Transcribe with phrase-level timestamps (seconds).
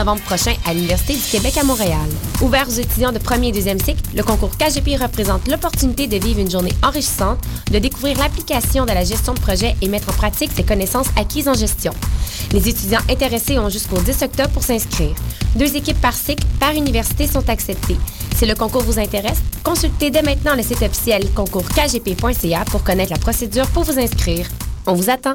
[0.00, 2.08] novembre prochain à l'Université du Québec à Montréal.
[2.40, 6.40] Ouvert aux étudiants de premier et deuxième cycle, le concours KGP représente l'opportunité de vivre
[6.40, 7.38] une journée enrichissante,
[7.70, 11.48] de découvrir l'application de la gestion de projet et mettre en pratique ses connaissances acquises
[11.48, 11.92] en gestion.
[12.52, 15.14] Les étudiants intéressés ont jusqu'au 10 octobre pour s'inscrire.
[15.56, 17.98] Deux équipes par cycle, par université sont acceptées.
[18.36, 23.18] Si le concours vous intéresse, consultez dès maintenant le site officiel concourskgp.ca pour connaître la
[23.18, 24.46] procédure pour vous inscrire.
[24.86, 25.34] On vous attend!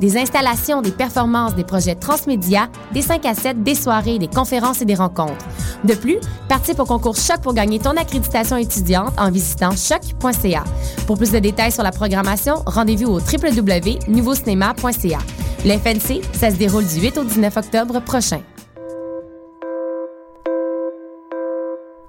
[0.00, 4.82] Des installations, des performances, des projets transmédia, des 5 à 7, des soirées, des conférences
[4.82, 5.44] et des rencontres.
[5.84, 10.64] De plus, participe au concours Choc pour gagner ton accréditation étudiante en visitant choc.ca.
[11.06, 15.18] Pour plus de détails sur la programmation, rendez-vous au www.nouveaucinéma.ca.
[15.64, 18.40] Le FNC, ça se déroule du 8 au 19 octobre prochain.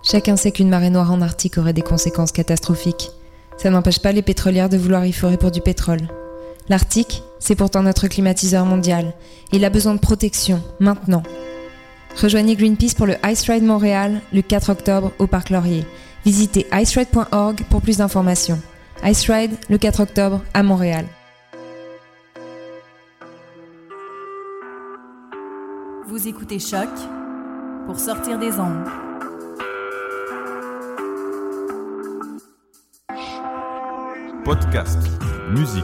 [0.03, 3.11] Chacun sait qu'une marée noire en Arctique aurait des conséquences catastrophiques.
[3.57, 6.07] Ça n'empêche pas les pétrolières de vouloir y forer pour du pétrole.
[6.67, 9.13] L'Arctique, c'est pourtant notre climatiseur mondial.
[9.51, 11.21] Il a besoin de protection, maintenant.
[12.19, 15.85] Rejoignez Greenpeace pour le Ice Ride Montréal le 4 octobre au Parc Laurier.
[16.25, 18.59] Visitez iceride.org pour plus d'informations.
[19.03, 21.05] Ice Ride le 4 octobre à Montréal.
[26.07, 26.89] Vous écoutez Choc
[27.85, 28.87] pour sortir des ondes.
[34.45, 34.99] Podcast,
[35.49, 35.83] musique,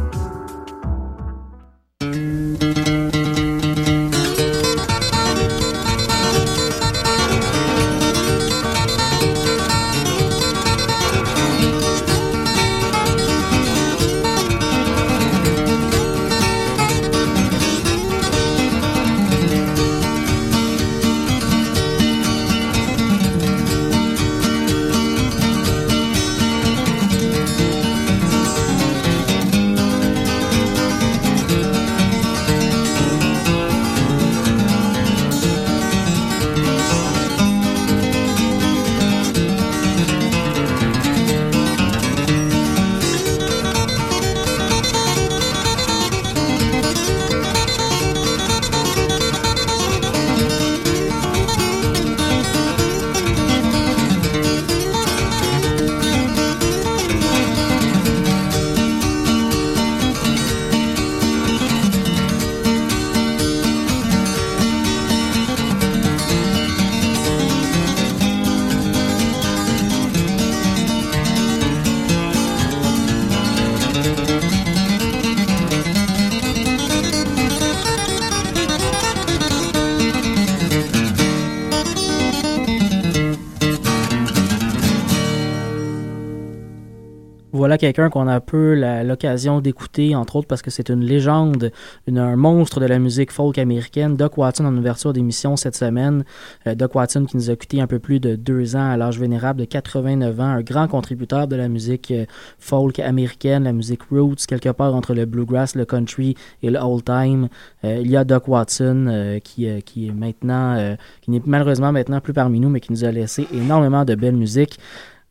[87.81, 91.71] quelqu'un qu'on a peu l'occasion d'écouter, entre autres parce que c'est une légende,
[92.15, 94.15] un monstre de la musique folk américaine.
[94.15, 96.23] Doc Watson en ouverture d'émission cette semaine.
[96.67, 99.19] Euh, Doc Watson qui nous a quitté un peu plus de deux ans à l'âge
[99.19, 102.25] vénérable de 89 ans, un grand contributeur de la musique euh,
[102.59, 107.03] folk américaine, la musique roots, quelque part entre le bluegrass, le country et le old
[107.03, 107.49] time.
[107.83, 112.33] Euh, il y a Doc Watson qui, qui est maintenant, qui n'est malheureusement maintenant plus
[112.33, 114.77] parmi nous, mais qui nous a laissé énormément de belle musique.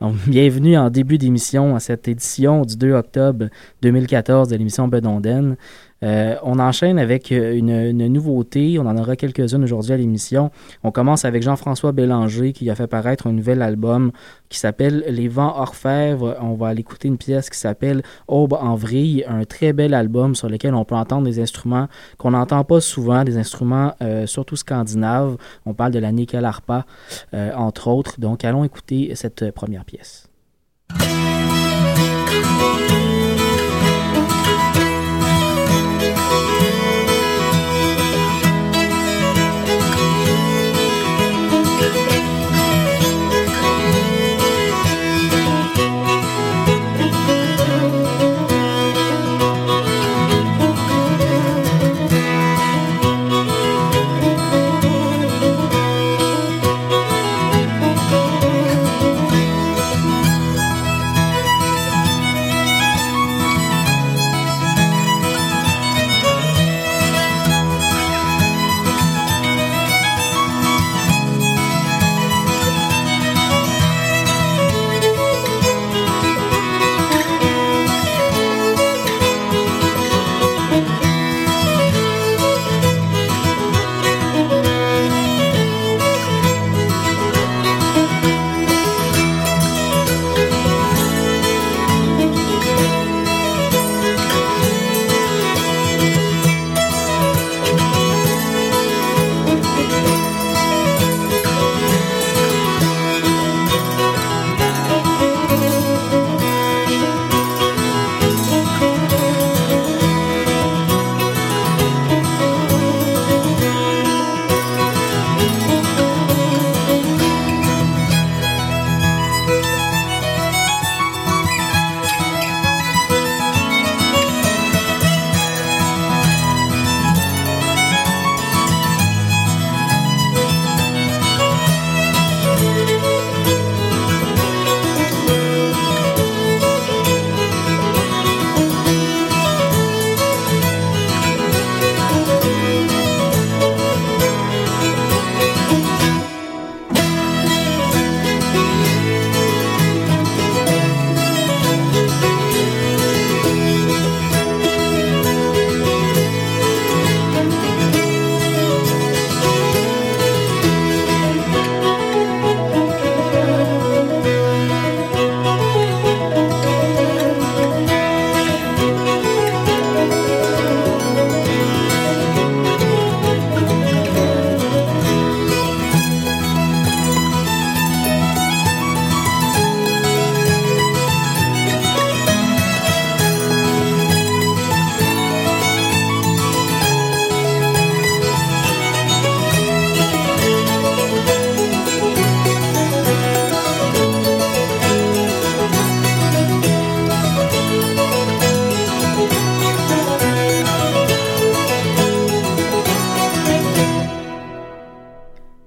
[0.27, 3.49] Bienvenue en début d'émission à cette édition du 2 octobre
[3.83, 5.57] 2014 de l'émission Bedonden.
[6.03, 8.79] Euh, on enchaîne avec euh, une, nouveauté.
[8.79, 10.51] On en aura quelques-unes aujourd'hui à l'émission.
[10.83, 14.13] On commence avec Jean-François Bélanger qui a fait paraître un nouvel album
[14.49, 16.37] qui s'appelle Les Vents Orfèvres.
[16.41, 20.35] On va aller écouter une pièce qui s'appelle Aube en vrille, un très bel album
[20.35, 21.89] sur lequel on peut entendre des instruments
[22.19, 25.37] qu'on n'entend pas souvent, des instruments euh, surtout scandinaves.
[25.67, 26.87] On parle de la nickel harpa,
[27.33, 28.21] entre autres.
[28.21, 30.29] Donc allons écouter cette première pièce.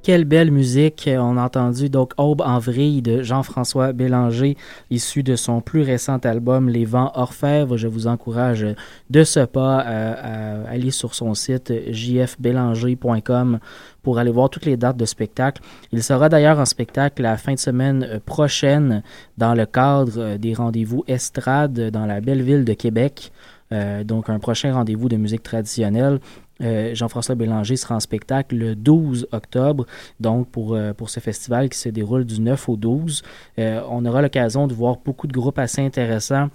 [0.03, 1.09] Quelle belle musique.
[1.09, 4.57] On a entendu donc Aube en vrille de Jean-François Bélanger,
[4.89, 7.77] issu de son plus récent album Les Vents Orfèvres.
[7.77, 8.67] Je vous encourage
[9.09, 13.59] de ce pas à, aller sur son site jfbélanger.com
[14.01, 15.61] pour aller voir toutes les dates de spectacle.
[15.93, 19.03] Il sera d'ailleurs en spectacle la fin de semaine prochaine
[19.37, 23.31] dans le cadre des rendez-vous estrade dans la belle ville de Québec.
[23.73, 26.19] Euh, donc, un prochain rendez-vous de musique traditionnelle.
[26.61, 29.85] Euh, Jean-François Bélanger sera en spectacle le 12 octobre,
[30.19, 33.23] donc pour, euh, pour ce festival qui se déroule du 9 au 12.
[33.57, 36.49] on aura l'occasion de voir beaucoup de groupes assez intéressants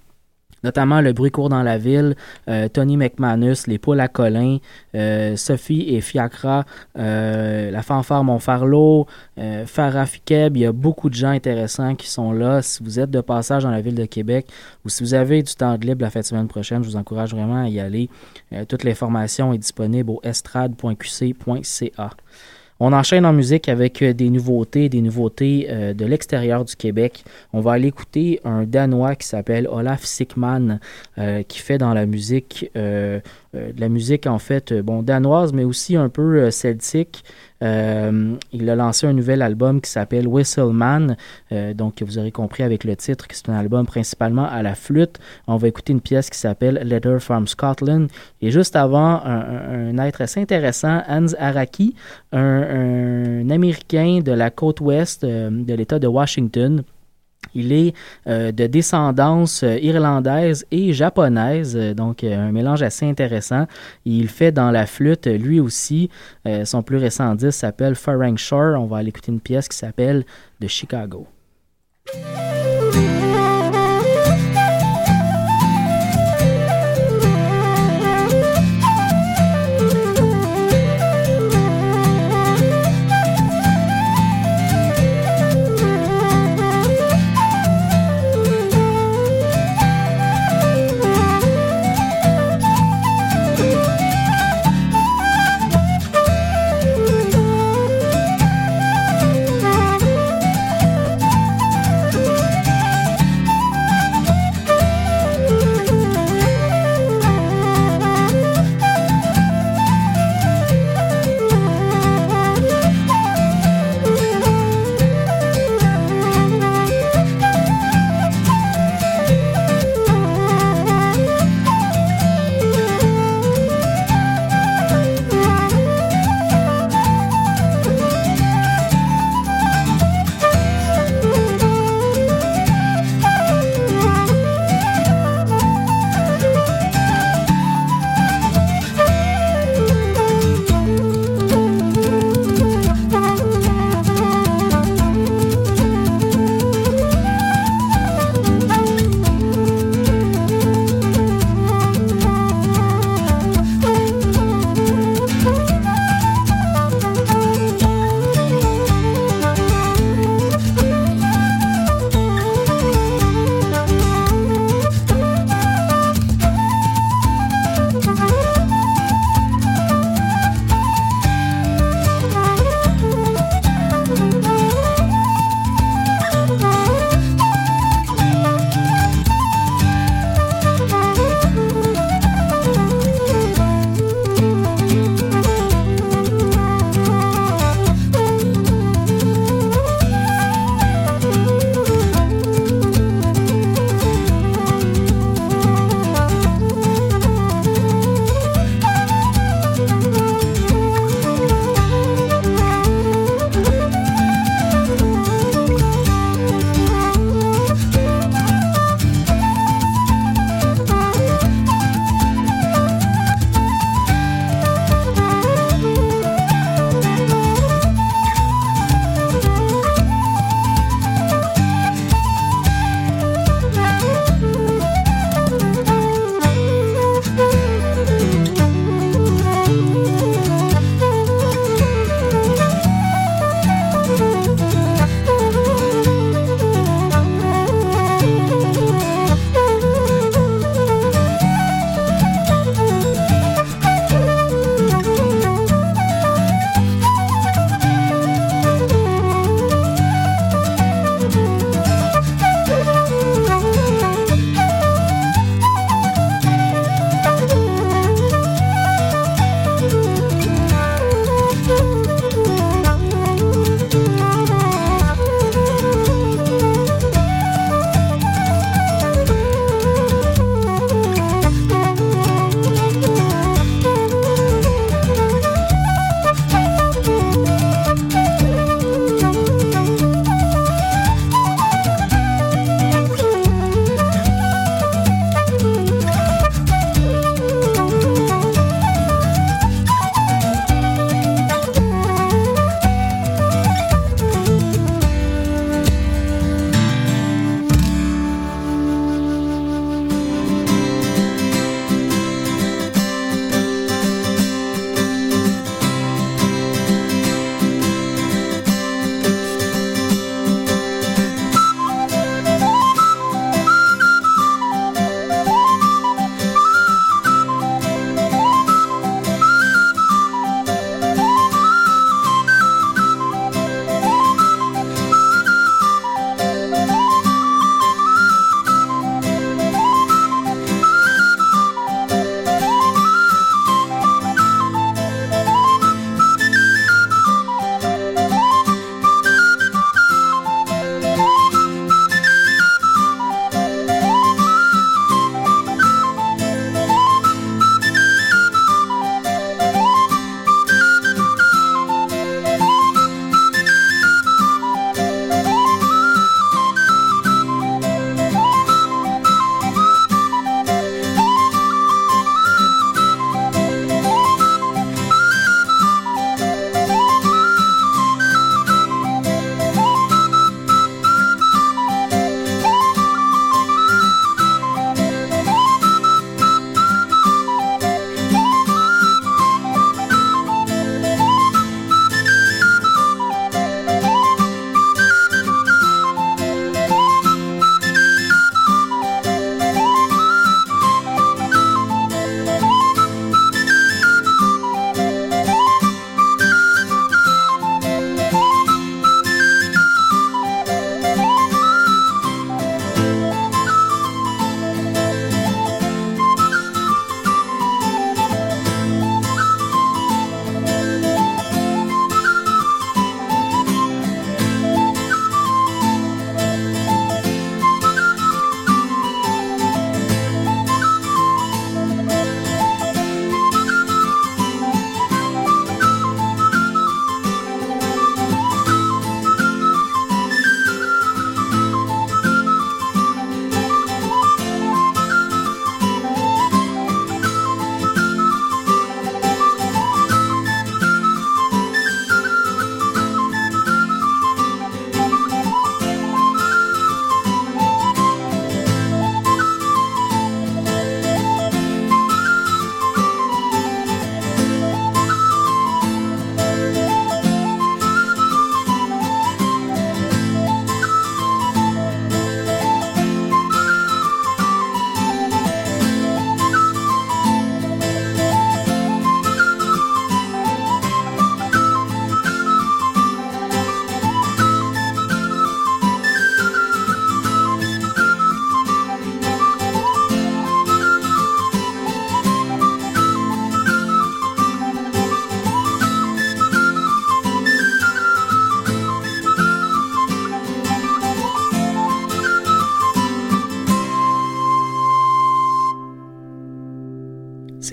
[0.65, 2.17] notamment Le bruit court dans la ville,
[2.49, 4.59] euh, Tony McManus, Les poules à Colin,
[4.95, 6.65] euh, Sophie et Fiacra,
[6.99, 9.07] euh, La fanfare Montfarlot,
[9.67, 10.57] Farah Fikeb.
[10.57, 12.63] Il y a beaucoup de gens intéressants qui sont là.
[12.63, 14.47] Si vous êtes de passage dans la ville de Québec
[14.85, 17.35] ou si vous avez du temps de libre la fête semaine prochaine, je vous encourage
[17.35, 18.09] vraiment à y aller.
[18.69, 22.11] toute l'information est disponible au estrade.qc.ca.
[22.81, 27.25] On enchaîne en musique avec euh, des nouveautés, des nouveautés euh, de l'extérieur du Québec.
[27.53, 30.79] On va aller écouter un Danois qui s'appelle Olaf Sickman,
[31.19, 32.71] euh, qui fait dans la musique,
[33.55, 37.25] de la musique en fait, bon, danoise, mais aussi un peu celtique.
[37.63, 41.17] Euh, il a lancé un nouvel album qui s'appelle Whistleman.
[41.53, 44.75] Euh, donc, vous aurez compris avec le titre que c'est un album principalement à la
[44.75, 45.19] flûte.
[45.47, 48.09] On va écouter une pièce qui s'appelle Letter from Scotland.
[48.41, 51.95] Et juste avant, un, être assez intéressant, Hans Araki,
[52.33, 56.85] un, Américain de la côte ouest euh, de l'État de Washington.
[57.59, 57.93] Il est
[58.29, 63.67] euh, de descendance euh, irlandaise et japonaise, euh, donc un mélange assez intéressant.
[64.05, 66.09] Il fait dans la flûte lui aussi.
[66.65, 68.81] son plus récent disque s'appelle Farang Shore.
[68.81, 70.25] On va aller écouter une pièce qui s'appelle
[70.61, 71.27] The Chicago.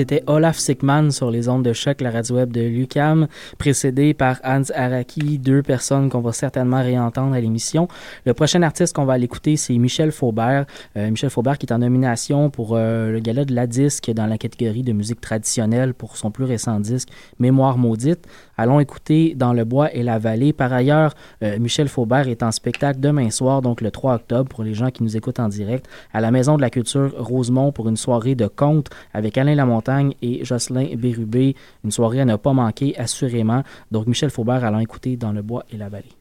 [0.07, 3.25] C'était Olaf Sickman sur les ondes de choc, la radio web de Lucam,
[3.57, 7.87] précédé par Hans Araki, deux personnes qu'on va certainement réentendre à l'émission.
[8.23, 10.67] Le prochain artiste qu'on va aller écouter, c'est Michel Faubert.
[10.95, 14.27] Euh, Michel Faubert qui est en nomination pour euh, le gala de la disque dans
[14.27, 17.09] la catégorie de musique traditionnelle pour son plus récent disque,
[17.39, 18.27] Mémoire maudite.
[18.57, 20.53] Allons écouter Dans le bois et la vallée.
[20.53, 24.63] Par ailleurs, euh, Michel Faubert est en spectacle demain soir, donc le 3 octobre, pour
[24.63, 27.89] les gens qui nous écoutent en direct, à la Maison de la Culture Rosemont pour
[27.89, 31.55] une soirée de contes avec Alain Lamontagne et Jocelyn Bérubé.
[31.83, 33.63] Une soirée à ne pas manquer, assurément.
[33.91, 36.14] Donc, Michel Faubert allant écouter Dans le bois et la vallée.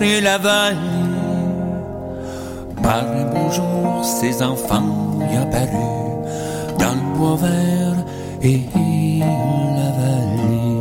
[0.00, 0.76] Et la vallée.
[2.82, 6.04] Par un beau jour, ses enfants y apparus
[6.78, 8.04] dans le bois vert
[8.42, 8.60] et
[9.20, 10.80] la vallée.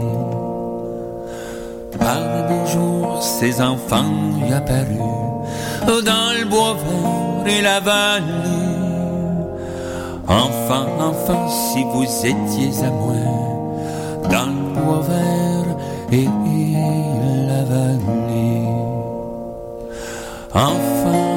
[2.00, 4.14] Par un beau jour, ses enfants
[4.48, 4.98] y apparus
[5.88, 8.24] oh, dans le bois vert et la vallée.
[10.28, 13.14] Enfant, enfant, si vous étiez à moi
[14.30, 15.78] dans le bois vert
[16.12, 16.28] et
[20.56, 20.70] Enfin,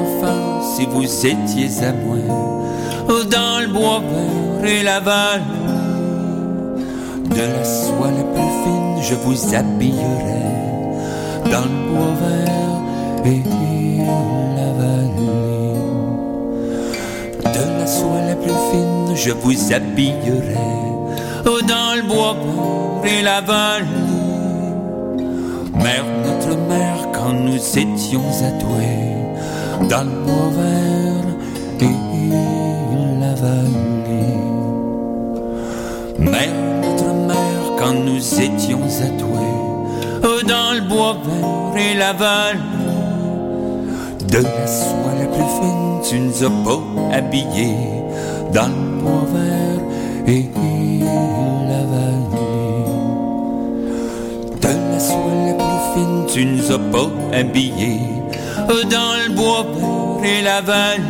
[0.03, 2.17] enfin, si vous étiez à moi,
[3.31, 5.41] dans le bois vert et la vallée,
[7.23, 10.43] de la soie la plus fine, je vous habillerai
[11.45, 13.41] dans le bois vert et
[14.55, 15.79] la vallée.
[17.41, 20.53] De la soie la plus fine, je vous habillerai
[21.67, 22.35] dans le bois
[23.03, 23.87] et la vallée.
[25.73, 29.06] Mère, notre mère, quand nous étions adoués dans
[29.81, 31.25] le bois vert
[31.81, 34.37] et la vallée.
[36.19, 39.67] Mère, notre mère, quand nous étions adoués
[40.47, 42.59] dans le bois vert et la vallée.
[44.27, 47.77] De la soie la plus fine, tu nous as pas habillés
[48.53, 49.81] dans le bois vert
[50.27, 50.49] et
[51.69, 52.87] la vallée.
[54.61, 58.16] De la soie la plus fine, tu nous as pas habillés
[58.67, 59.65] dans le bois
[60.23, 61.03] et la vallée.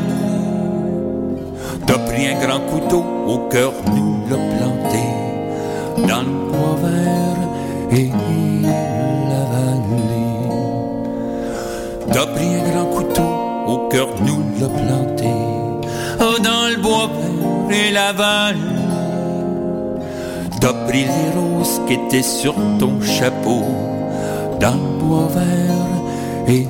[1.85, 5.03] T'as pris un grand couteau au cœur, nous l'a planté
[6.07, 8.11] dans le bois vert et
[9.31, 10.37] la vallée.
[12.11, 13.29] T'as pris un grand couteau
[13.67, 15.31] au cœur, nous l'a planté
[16.43, 17.09] dans le bois
[17.71, 18.59] et la vallée.
[20.61, 23.63] T'as pris les roses qui étaient sur ton chapeau
[24.59, 25.87] dans le bois vert
[26.47, 26.67] et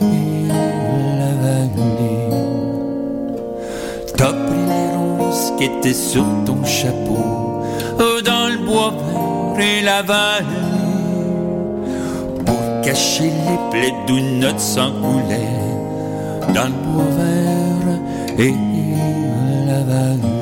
[5.57, 7.63] qui étaient sur ton chapeau
[8.23, 8.93] dans le bois
[9.59, 10.45] et la vallée.
[12.45, 15.59] Pour cacher les plaies d'où notre sang coulait
[16.53, 18.53] dans le bois vert et
[19.67, 20.37] la vallée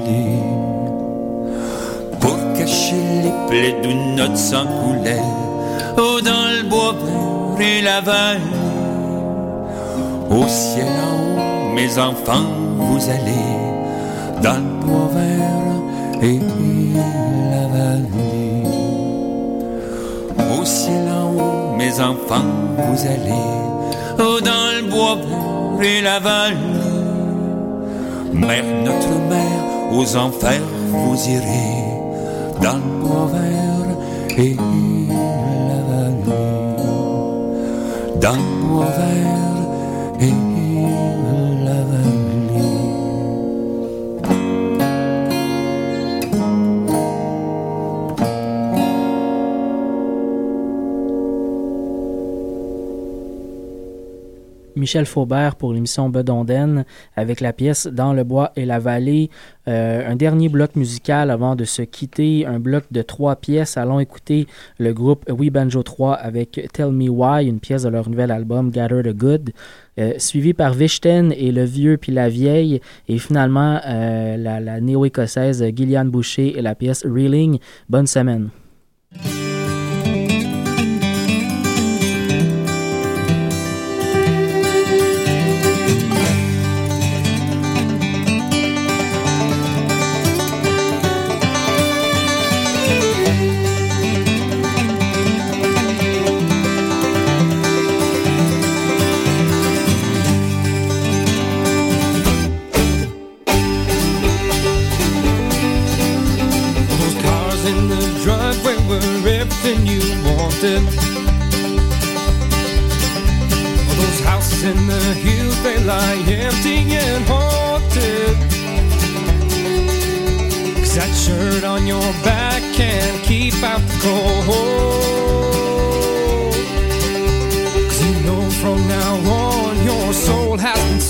[2.57, 5.21] cacher les plaies d'où notre sang coulait,
[5.97, 8.39] oh dans le bois vert et la vallée.
[10.29, 12.47] Au ciel en haut, mes enfants,
[12.77, 16.39] vous allez dans le bois vert et
[17.51, 18.63] la vallée.
[20.59, 23.65] Au ciel en haut, mes enfants, vous allez
[24.17, 26.55] dans le bois vert et la vallée.
[28.33, 31.85] Mère, notre mère, aux enfers vous irez
[32.61, 34.55] dans le bois vert et
[35.69, 36.45] la vallée.
[38.21, 39.44] Dans le bois vert
[54.85, 59.31] Michel Faubert pour l'émission Bedonden avec la pièce Dans le bois et la vallée.
[59.67, 63.77] Euh, un dernier bloc musical avant de se quitter, un bloc de trois pièces.
[63.77, 64.45] Allons écouter
[64.77, 68.69] le groupe We Banjo 3 avec Tell Me Why, une pièce de leur nouvel album
[68.69, 69.53] Gather the Good.
[69.97, 74.79] Euh, suivi par Vichten et Le Vieux puis la Vieille, et finalement euh, la, la
[74.81, 77.57] néo-écossaise Gillian Boucher et la pièce Reeling.
[77.89, 78.51] Bonne semaine.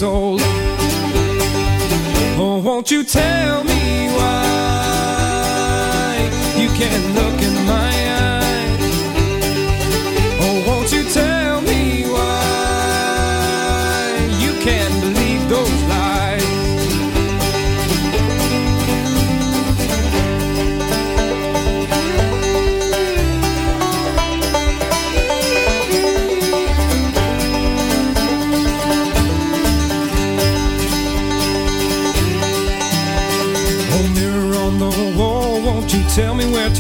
[0.03, 0.41] old.
[2.38, 5.39] Oh, won't you tell me why
[6.58, 8.14] you can't look in my eyes?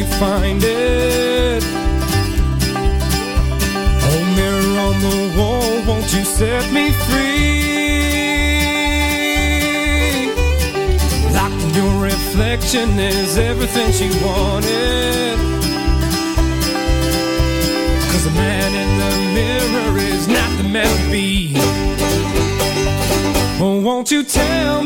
[0.05, 1.63] you find it.
[4.07, 7.65] Oh, mirror on the wall, won't you set me free?
[11.33, 15.37] Like your reflection is everything she wanted.
[18.11, 21.53] Cause the man in the mirror is not the man to be.
[23.57, 24.84] Oh, won't you tell me?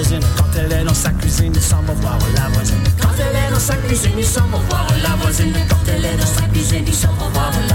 [0.00, 0.20] voisine.
[0.36, 2.82] Quand elle est dans sa cuisine, il s'en va voir la voisine.
[3.00, 5.52] Quand elle est dans sa cuisine, il s'en va voir la voisine.
[5.68, 7.69] Quand elle est dans sa cuisine, il s'en va voir la voisine.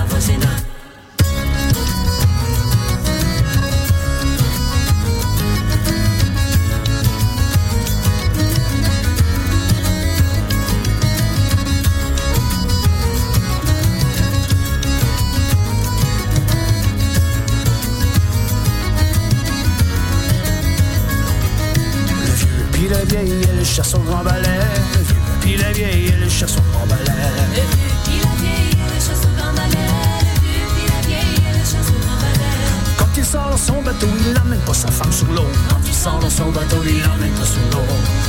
[34.00, 37.84] tu il lamento sa fan sull'o Quand il solo sopra tu il lamento sull'o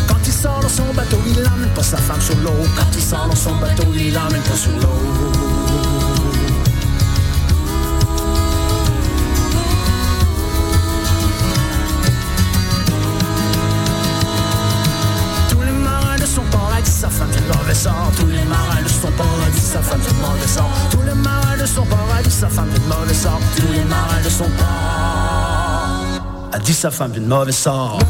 [0.06, 3.92] Quand il solo sopra tu il lamento sa fan sull'o Quand il solo sopra tu
[3.92, 4.12] il
[26.66, 28.04] dit sa femme d'une mauvaise sorte.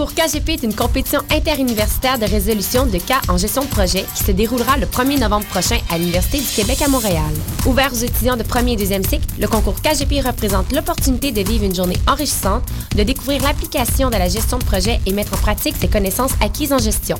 [0.00, 4.24] Concours KGP est une compétition interuniversitaire de résolution de cas en gestion de projet qui
[4.24, 7.30] se déroulera le 1er novembre prochain à l'Université du Québec à Montréal.
[7.66, 11.64] Ouvert aux étudiants de premier et deuxième cycle, le concours KGP représente l'opportunité de vivre
[11.64, 12.62] une journée enrichissante,
[12.96, 16.72] de découvrir l'application de la gestion de projet et mettre en pratique ses connaissances acquises
[16.72, 17.18] en gestion.